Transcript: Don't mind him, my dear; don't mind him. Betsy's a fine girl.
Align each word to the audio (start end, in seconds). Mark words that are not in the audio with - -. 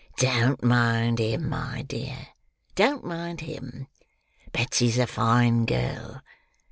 Don't 0.17 0.63
mind 0.63 1.19
him, 1.19 1.47
my 1.47 1.83
dear; 1.83 2.29
don't 2.73 3.03
mind 3.03 3.41
him. 3.41 3.85
Betsy's 4.51 4.97
a 4.97 5.05
fine 5.05 5.65
girl. 5.67 6.23